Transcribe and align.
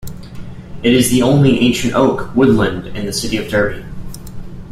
It 0.81 0.93
is 0.95 1.11
the 1.11 1.21
only 1.21 1.59
ancient 1.59 1.93
oak 1.93 2.33
woodland 2.35 2.87
in 2.97 3.05
the 3.05 3.13
city 3.13 3.37
of 3.37 3.47
Derby. 3.49 3.85